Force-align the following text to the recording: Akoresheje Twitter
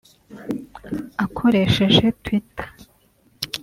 Akoresheje 1.23 2.07
Twitter 2.23 2.67